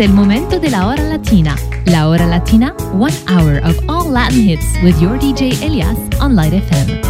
[0.00, 1.54] El momento de la hora latina.
[1.84, 6.54] La hora latina, one hour of all Latin hits with your DJ Elias on Light
[6.54, 7.02] FM.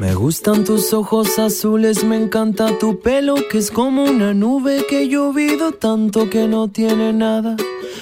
[0.00, 5.02] Me gustan tus ojos azules, me encanta tu pelo que es como una nube que
[5.02, 7.54] he llovido tanto que no tiene nada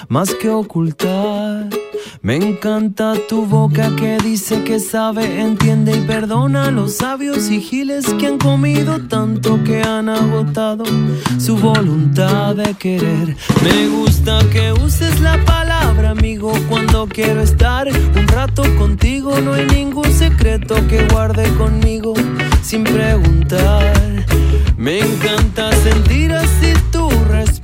[0.09, 1.71] más que ocultar.
[2.27, 7.61] Me encanta tu boca que dice que sabe, entiende y perdona a los sabios y
[7.61, 10.83] giles que han comido tanto que han agotado
[11.39, 13.37] su voluntad de querer.
[13.63, 19.41] Me gusta que uses la palabra amigo cuando quiero estar un rato contigo.
[19.41, 22.15] No hay ningún secreto que guarde conmigo
[22.61, 24.27] sin preguntar.
[24.77, 26.66] Me encanta sentir así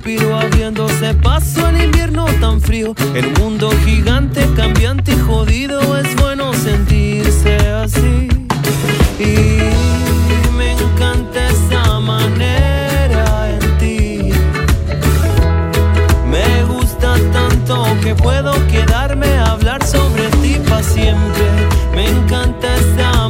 [0.05, 2.93] abriéndose paso al invierno tan frío.
[3.15, 8.27] El mundo gigante, cambiante y jodido es bueno sentirse así.
[9.17, 14.31] Y me encanta esa manera en ti.
[16.29, 21.45] Me gusta tanto que puedo quedarme a hablar sobre ti para siempre.
[21.95, 23.22] Me encanta esa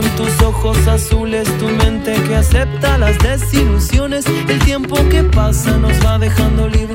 [0.00, 4.24] Gustan tus ojos azules, tu mente que acepta las desilusiones.
[4.48, 6.89] El tiempo que pasa nos va dejando libres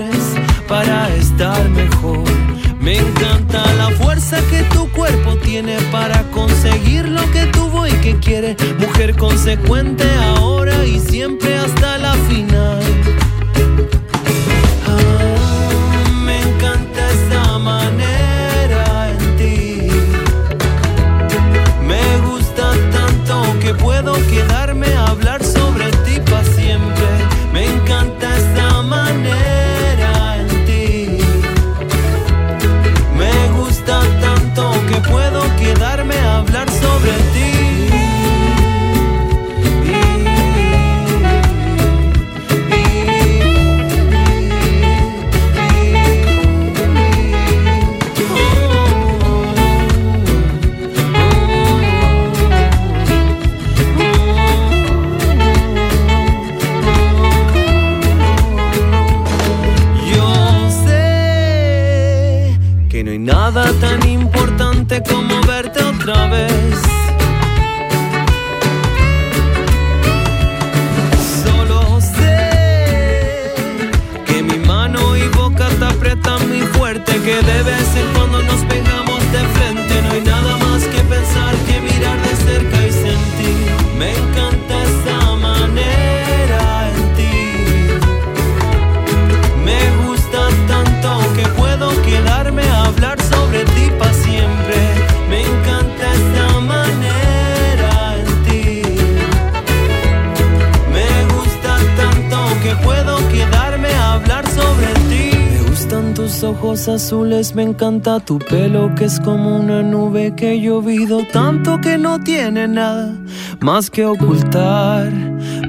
[107.56, 112.20] me encanta tu pelo que es como una nube que he llovido tanto que no
[112.20, 113.14] tiene nada
[113.62, 115.12] más que ocultar.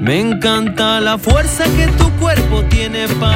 [0.01, 3.26] Me encanta la fuerza que tu cuerpo tiene para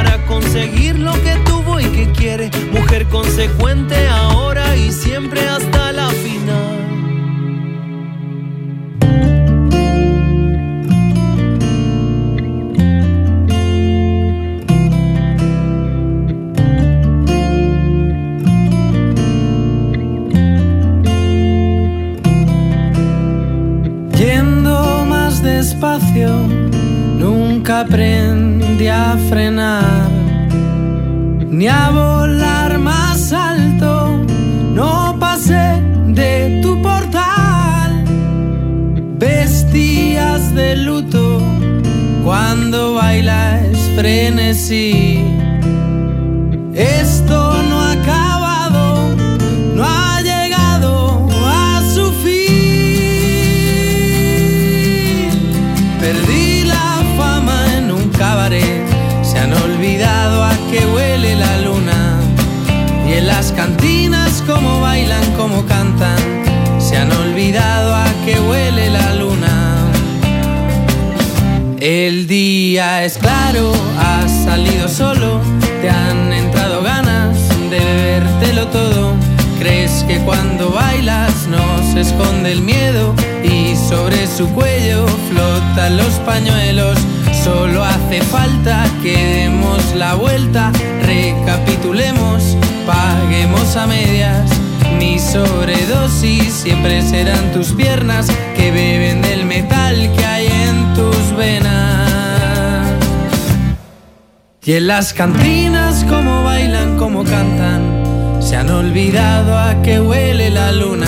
[105.02, 111.08] las cantinas cómo bailan, cómo cantan, se han olvidado a que huele la luna.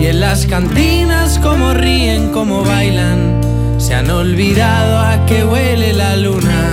[0.00, 3.40] Y en las cantinas cómo ríen, cómo bailan,
[3.78, 6.71] se han olvidado a que huele la luna.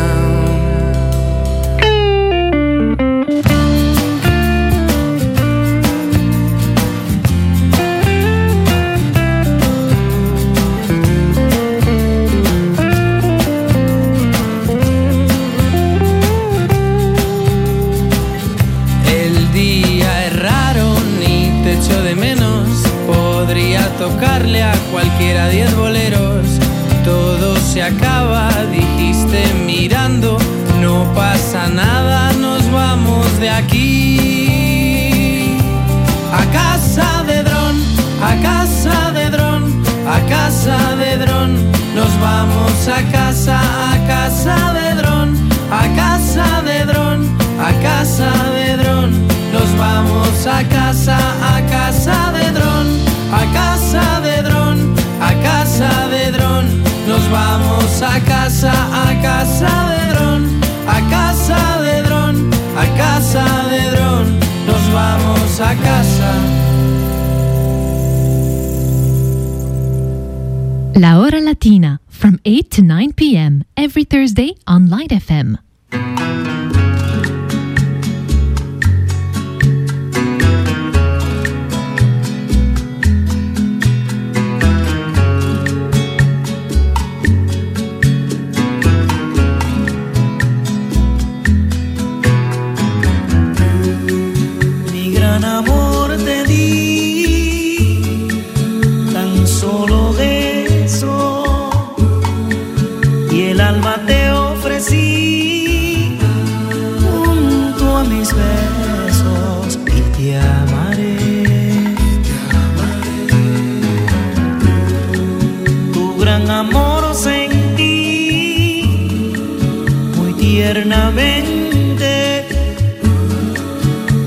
[120.49, 122.43] tiernamente.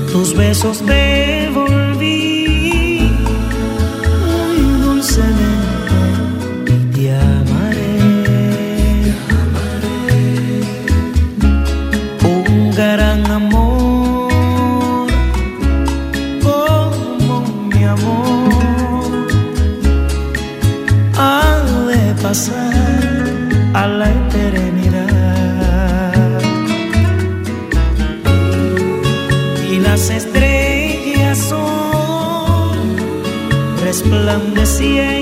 [0.09, 1.22] Tus besos de
[34.83, 35.12] Yeah.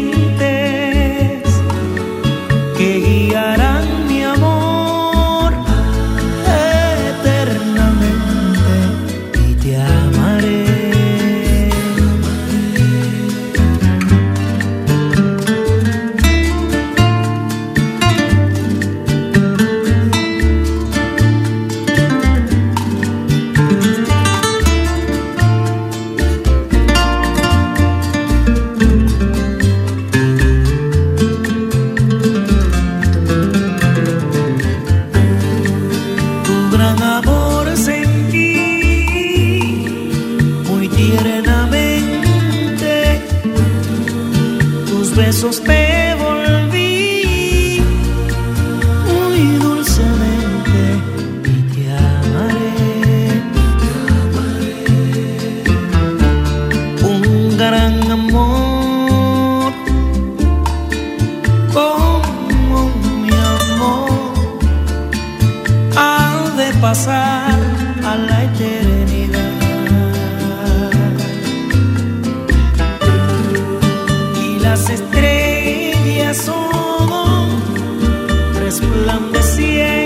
[78.71, 80.00] desplambeciente.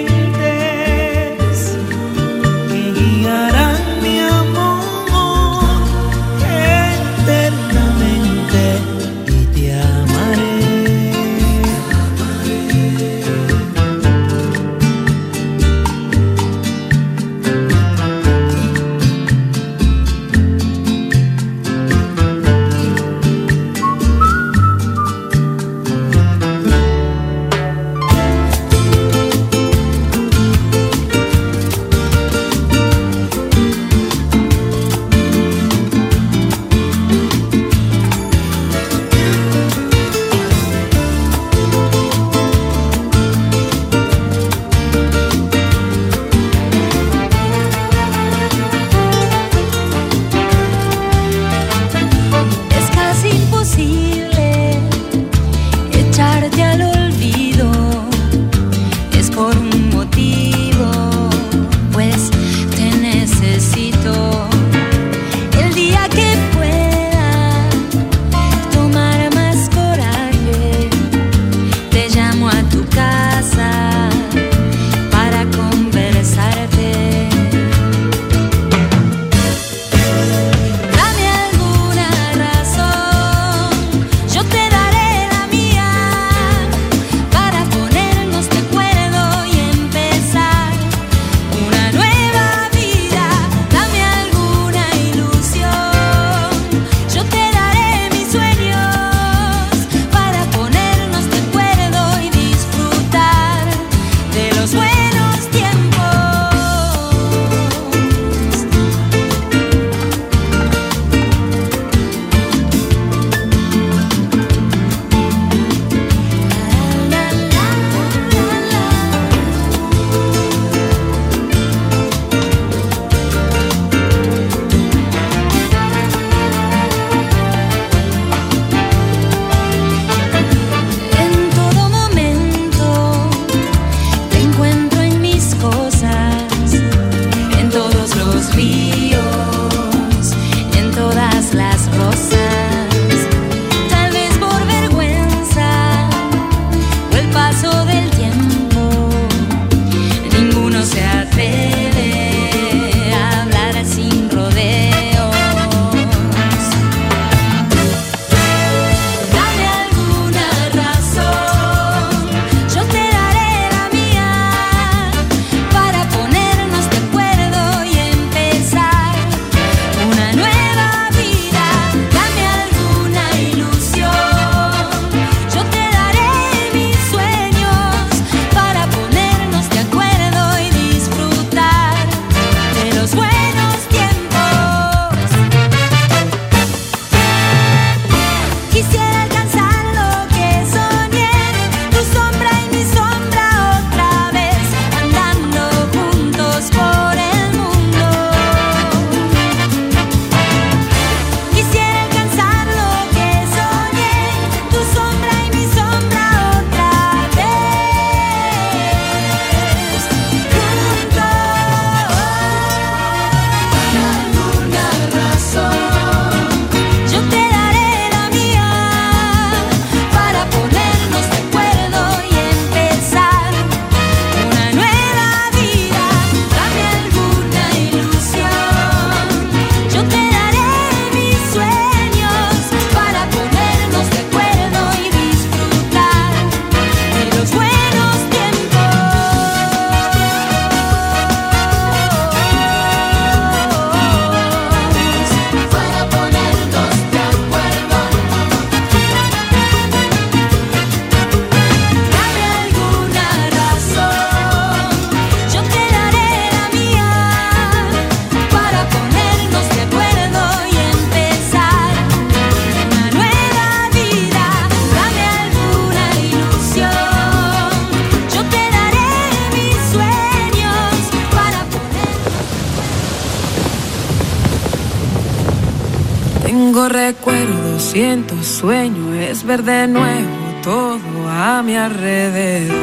[279.64, 282.76] de nuevo todo a mi alrededor.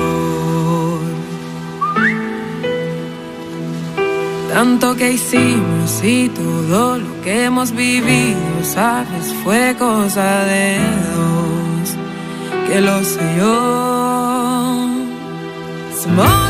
[4.52, 10.78] Tanto que hicimos y todo lo que hemos vivido, sabes, fue cosa de
[11.14, 14.88] dos, que lo sé yo.
[16.02, 16.41] Small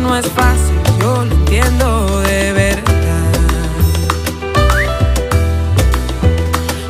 [0.00, 2.82] no es fácil, yo lo entiendo de verdad.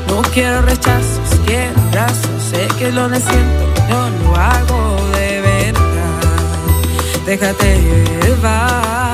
[0.09, 5.83] No quiero rechazos, quiero abrazos, sé que lo siento, yo lo hago de verdad.
[7.25, 7.81] Déjate
[8.23, 9.06] llevar.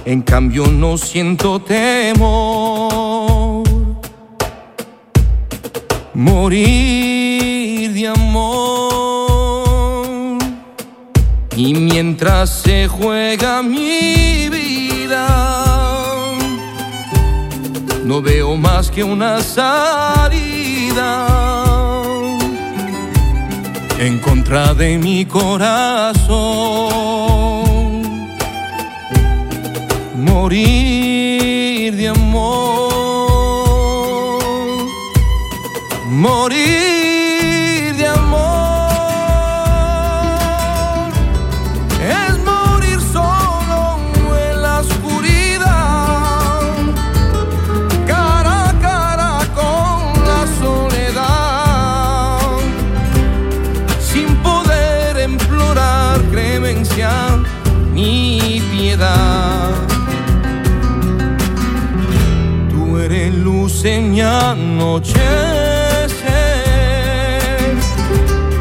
[0.06, 3.64] En cambio no siento temor.
[6.14, 8.40] Morir de amor.
[11.56, 15.28] Y mientras se juega mi vida,
[18.04, 20.50] no veo más que una salida
[24.00, 26.30] en contra de mi corazón.
[30.16, 33.24] Morir de amor,
[36.08, 37.09] morir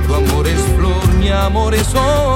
[0.07, 2.28] tu amor es flor, mi amor es ofrecer.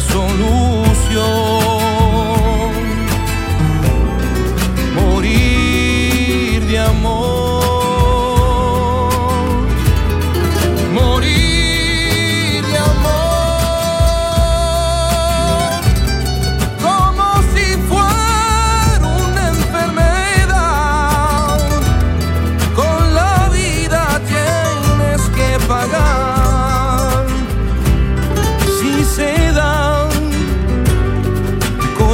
[0.00, 1.59] Solución.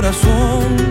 [0.07, 0.86] Corazón.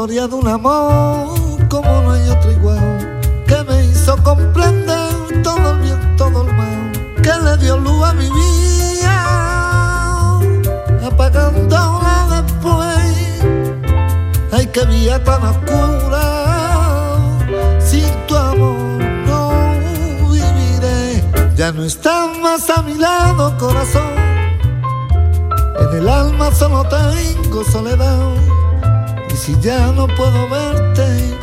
[0.00, 1.28] Historia de un amor
[1.68, 6.90] como no hay otro igual, que me hizo comprender todo el bien, todo el mal,
[7.22, 9.18] que le dio luz a mi vida,
[11.06, 13.44] apagándola después.
[14.52, 17.18] Ay, que vida tan oscura,
[17.78, 19.50] sin tu amor no
[20.30, 21.22] viviré.
[21.56, 24.14] Ya no estás más a mi lado, corazón.
[25.78, 28.59] En el alma solo tengo soledad.
[29.40, 31.34] Si ya no puedo verte,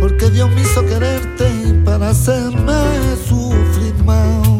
[0.00, 1.48] porque Dios me hizo quererte
[1.84, 2.82] para hacerme
[3.28, 4.53] sufrir más.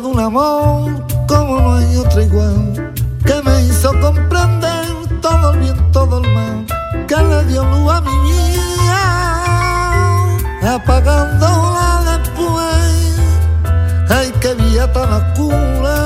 [0.00, 2.92] De un amor como no hay otra igual,
[3.24, 4.86] que me hizo comprender
[5.20, 6.64] todo el bien, todo el mal,
[7.08, 8.94] que le dio luz a mi vida,
[10.74, 13.16] apagándola después.
[14.08, 15.96] Ay, qué vida tan oscura,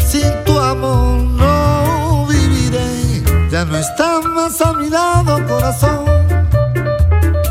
[0.00, 3.22] sin tu amor no viviré.
[3.50, 6.04] Ya no estás más a mi lado, corazón.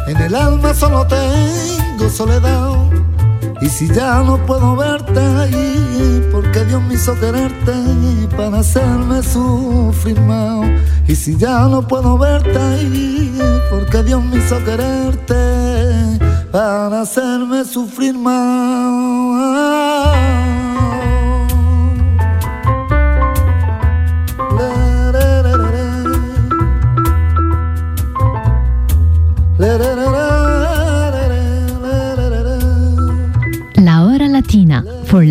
[0.08, 2.97] En el alma solo tengo soledad.
[3.68, 7.74] Y si ya no puedo verte ahí, porque Dios me hizo quererte
[8.38, 10.70] para hacerme sufrir más.
[11.06, 13.38] Y si ya no puedo verte ahí,
[13.70, 16.18] porque Dios me hizo quererte
[16.50, 18.97] para hacerme sufrir más.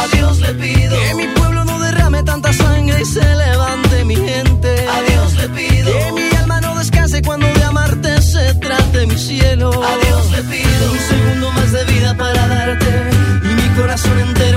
[0.00, 4.16] A Dios le pido que mi pueblo no derrame tanta sangre y se levante mi
[4.16, 4.70] gente.
[4.88, 9.16] A Dios le pido que mi alma no descanse cuando de amarte se trate mi
[9.16, 9.70] cielo.
[9.70, 12.92] A Dios le pido un segundo más de vida para darte
[13.44, 14.53] y mi corazón entero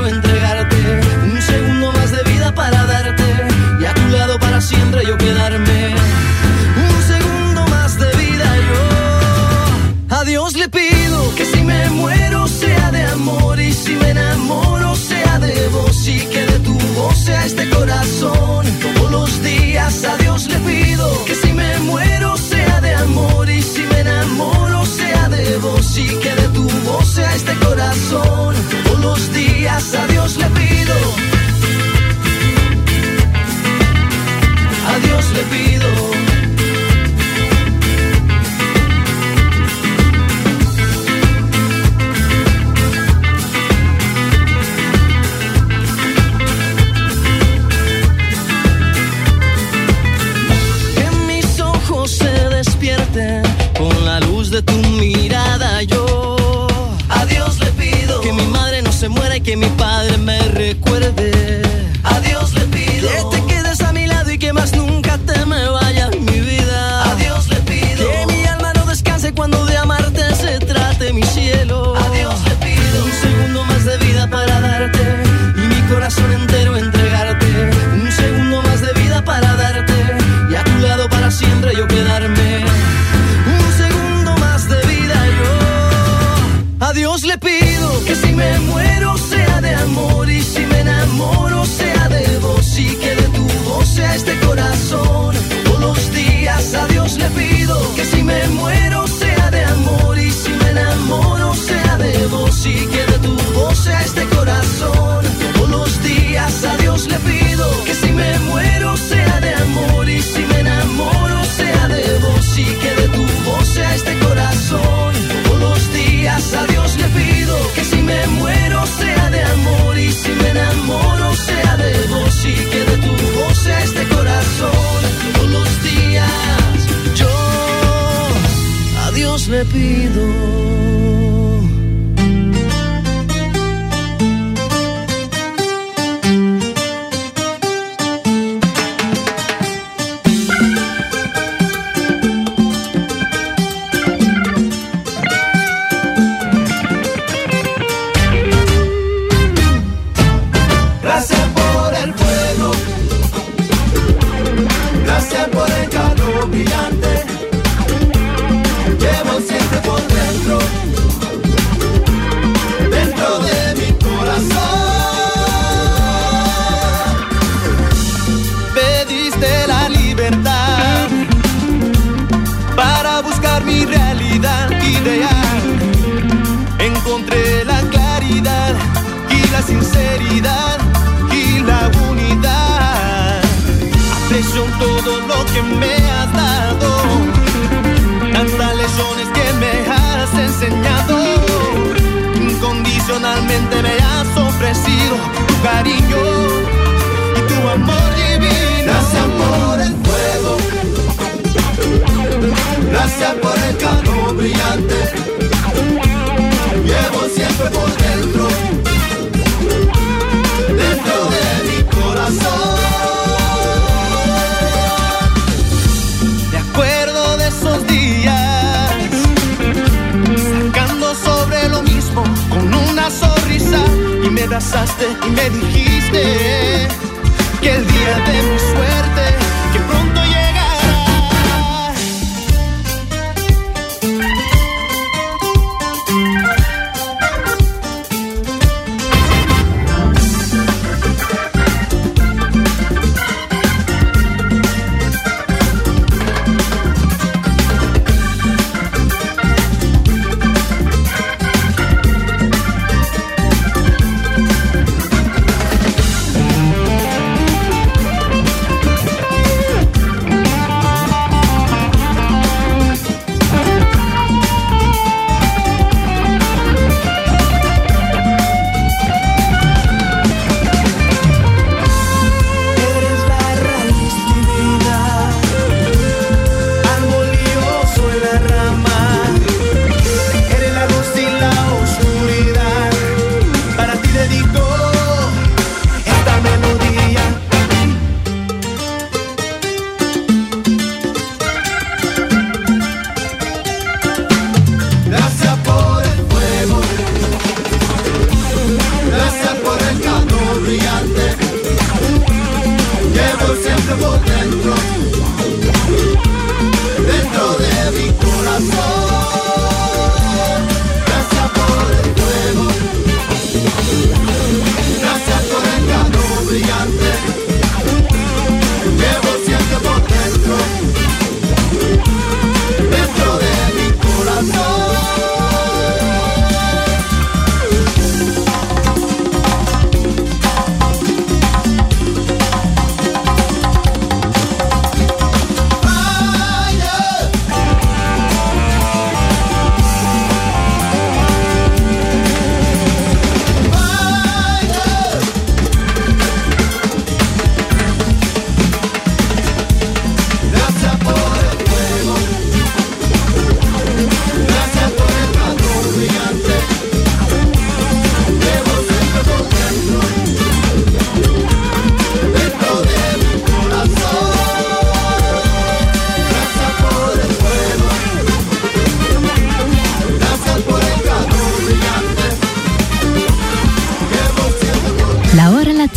[59.47, 59.76] ¡Gimme!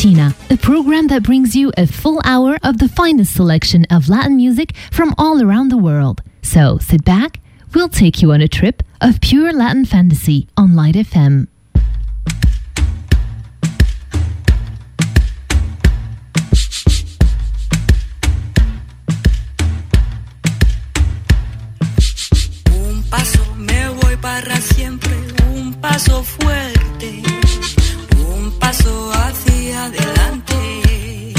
[0.00, 4.34] Latina, a program that brings you a full hour of the finest selection of Latin
[4.34, 6.22] music from all around the world.
[6.40, 7.38] So sit back,
[7.74, 11.48] we'll take you on a trip of pure Latin fantasy on Light FM.
[22.72, 25.12] Un paso me voy para siempre,
[25.52, 26.79] un paso fuerte,
[28.70, 31.32] paso hacia adelante.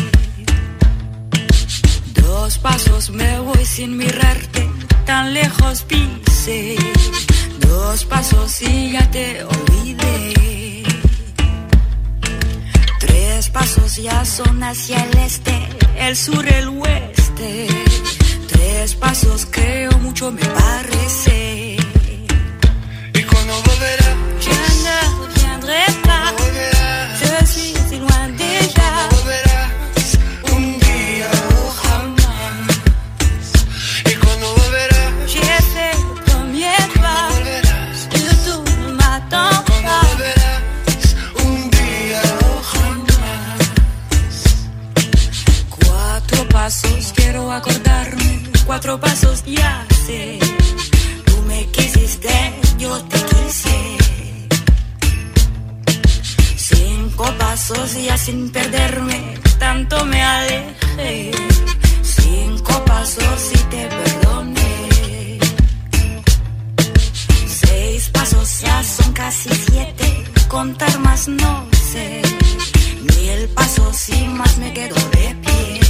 [2.13, 4.69] Dos pasos me voy sin mirarte,
[5.05, 6.75] tan lejos pise.
[7.59, 10.83] Dos pasos y ya te olvidé.
[12.99, 15.55] Tres pasos ya son hacia el este,
[15.99, 17.67] el sur, el oeste.
[18.49, 21.77] Tres pasos creo mucho me parece.
[23.13, 24.11] ¿Y cuando volverá?
[24.41, 26.00] Je ne
[48.71, 50.39] Cuatro pasos ya sé.
[51.25, 52.31] Tú me quisiste,
[52.77, 53.97] yo te quise.
[56.55, 61.31] Cinco pasos ya sin perderme, tanto me alejé.
[62.01, 65.39] Cinco pasos y te perdoné.
[67.45, 72.21] Seis pasos ya son casi siete, contar más no sé.
[73.01, 75.80] Mil pasos y más me quedo de pie.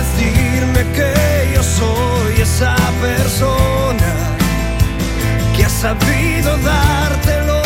[0.00, 4.10] decirme que yo soy esa persona
[5.54, 7.59] que ha sabido dártelo.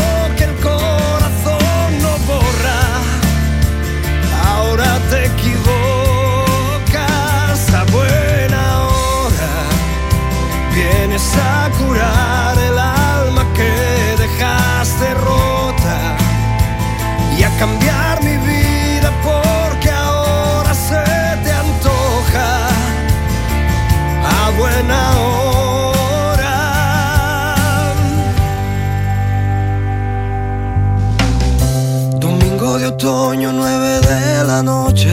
[33.25, 35.11] otoño, nueve de la noche.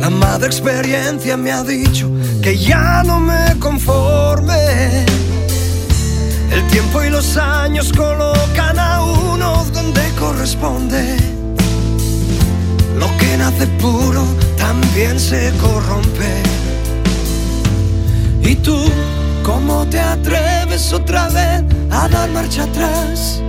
[0.00, 2.10] La madre experiencia me ha dicho
[2.42, 5.04] que ya no me conforme.
[6.50, 11.16] El tiempo y los años colocan a uno donde corresponde.
[12.98, 14.24] Lo que nace puro
[14.56, 16.32] también se corrompe.
[18.42, 18.78] ¿Y tú
[19.42, 23.42] cómo te atreves otra vez a dar marcha atrás?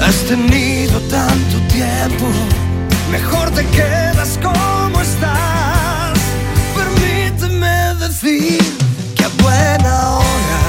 [0.00, 2.26] Has tenido tanto tiempo,
[3.10, 6.18] mejor te quedas como estás.
[6.74, 8.58] Permíteme decir
[9.16, 10.62] que a buena hora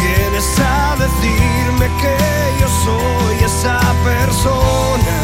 [0.00, 2.16] vienes a decirme que
[2.60, 5.16] yo soy esa persona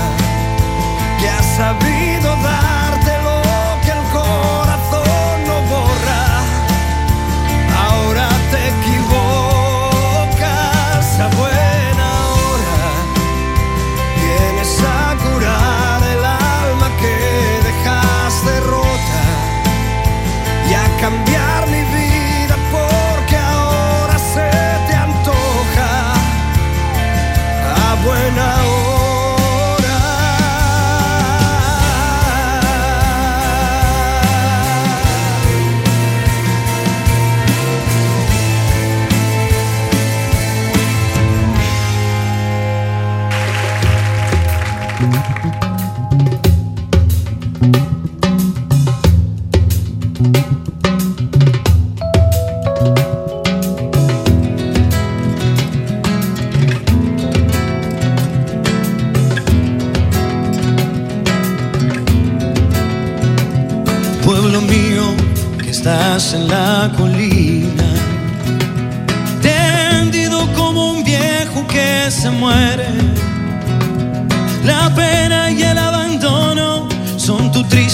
[1.21, 2.66] que ha sabido darte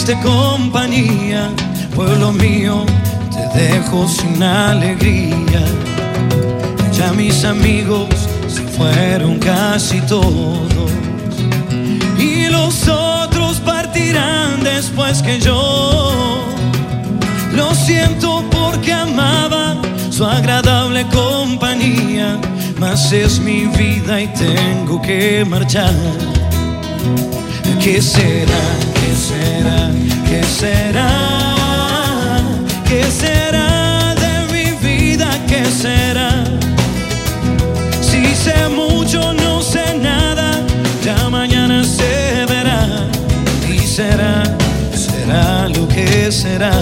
[0.05, 1.51] triste compañía.
[1.95, 2.85] Pueblo mío,
[3.31, 5.63] te dejo sin alegría.
[6.93, 8.09] Ya mis amigos
[8.49, 10.91] se fueron casi todos
[12.19, 16.45] y los otros partirán después que yo.
[17.55, 19.77] Lo siento porque amaba
[20.11, 22.41] su agradable compañía,
[22.79, 25.95] mas es mi vida y tengo que marchar.
[27.81, 28.92] ¿Qué será?
[30.33, 31.11] ¿Qué será?
[31.69, 32.43] ¿Qué será?
[32.89, 35.29] ¿Qué será de mi vida?
[35.47, 36.45] ¿Qué será?
[38.01, 40.59] Si sé mucho, no sé nada,
[41.05, 43.11] ya mañana se verá
[43.69, 44.45] y será,
[44.95, 46.73] será lo que será.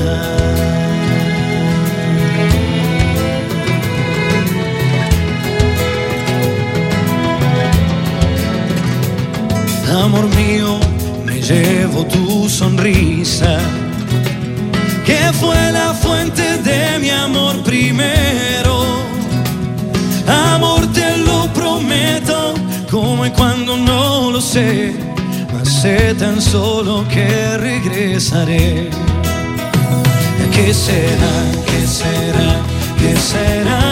[10.04, 10.78] Amor mío,
[11.24, 13.58] me llevo tu sonrisa,
[15.06, 19.04] que fue la fuente de mi amor primero.
[20.26, 22.54] Amor, te lo prometo,
[22.90, 24.94] como y cuando no lo sé,
[25.52, 28.90] mas sé tan solo que regresaré.
[30.52, 31.34] ¿Qué será?
[31.66, 32.50] ¿Qué será?
[32.98, 33.89] ¿Qué será?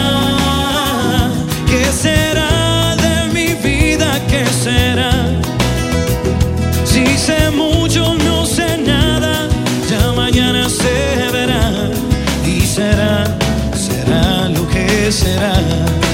[15.19, 16.08] Será.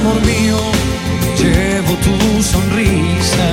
[0.00, 0.56] Amor mío,
[1.36, 3.48] llevo tu sonrisa,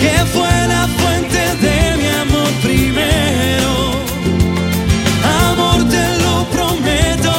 [0.00, 3.72] que fue la fuente de mi amor primero.
[5.50, 7.34] Amor, te lo prometo,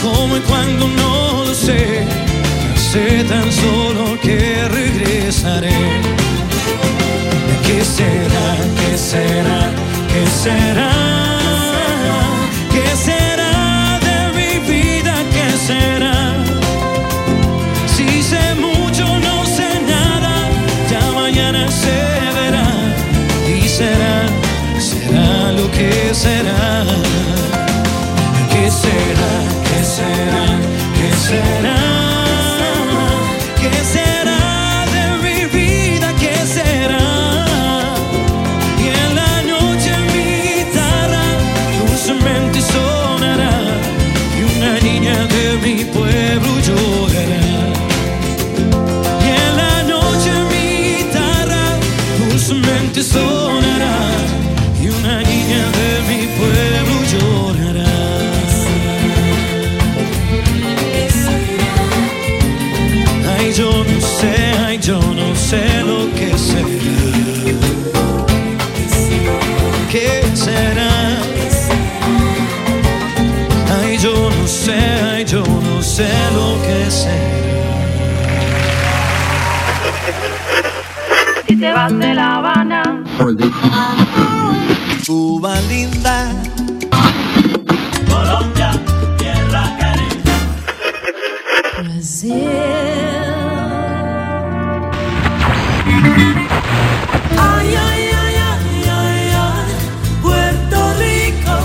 [0.00, 2.06] como y cuando no lo sé,
[2.90, 5.78] sé tan solo que regresaré.
[7.66, 8.56] ¿Qué será?
[8.80, 9.70] ¿Qué será?
[10.08, 11.19] ¿Qué será?
[85.80, 86.16] Linda.
[88.08, 88.70] Colombia,
[89.18, 90.36] tierra caliente.
[91.82, 92.34] Brasil.
[97.38, 99.70] Ay, ay, ay, ay, ay, ay,
[100.22, 101.56] Puerto Rico.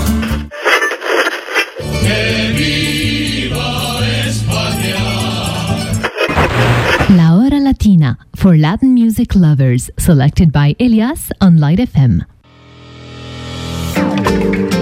[2.02, 2.20] Que
[2.56, 3.68] viva
[4.26, 5.00] España.
[7.16, 12.35] La Hora Latina for Latin music lovers, selected by Elias on Light FM.
[13.96, 14.75] Thank you.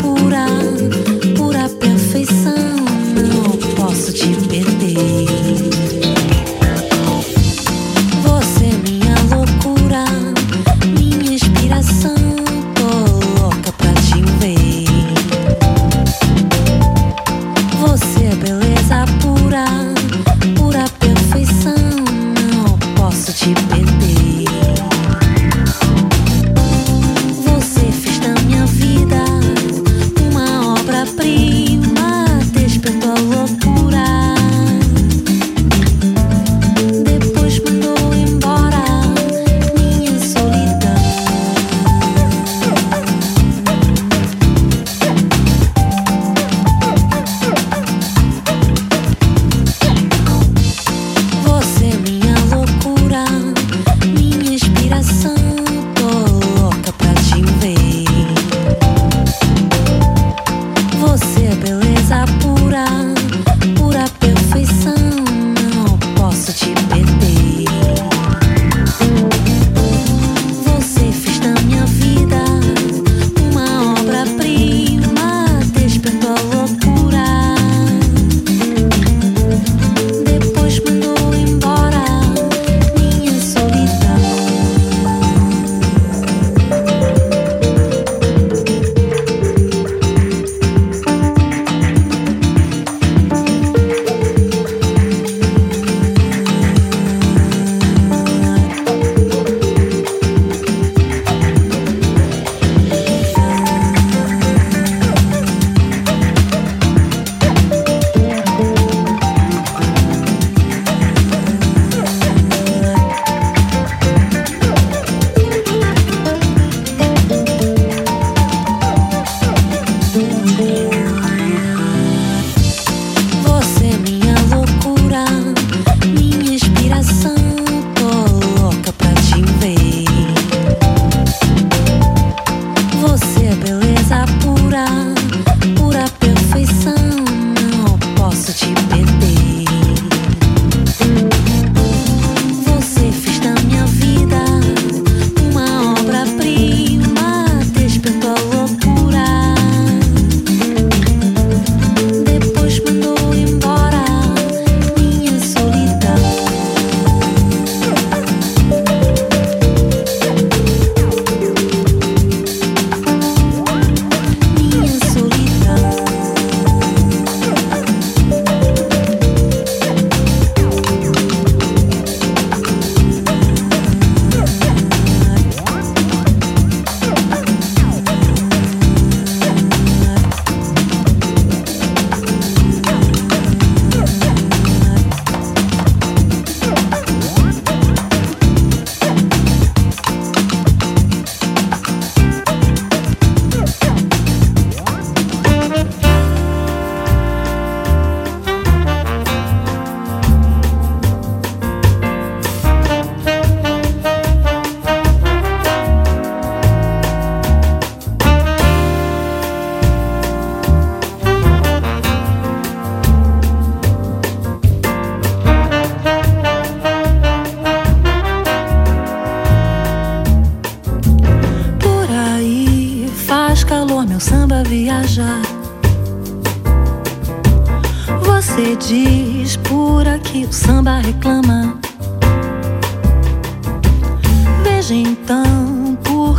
[0.00, 0.65] pura.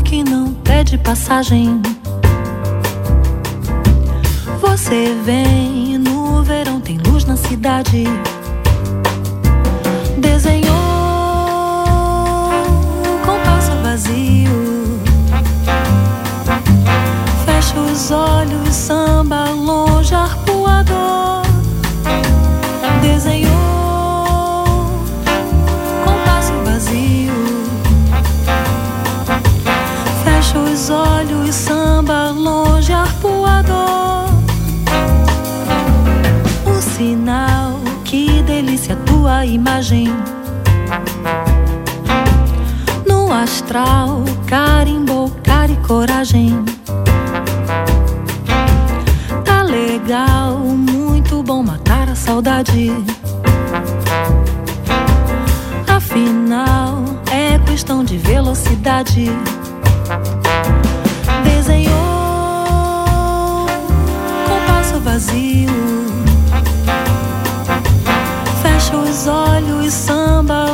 [0.08, 1.82] Que não pede passagem?
[4.62, 8.06] Você vem no verão, tem luz na cidade.
[10.18, 10.74] Desenhou
[13.06, 14.98] um compasso vazio.
[17.46, 21.42] Fecha os olhos, samba longe, arpoador.
[23.02, 23.47] Desenhou
[39.46, 40.08] imagem.
[43.06, 46.64] No astral, carimbou, cara e coragem.
[49.44, 52.92] Tá legal, muito bom matar a saudade.
[55.88, 59.30] Afinal, é questão de velocidade.
[61.44, 61.96] Desenhou
[64.48, 66.07] compasso vazio.
[69.28, 70.74] Olhos, samba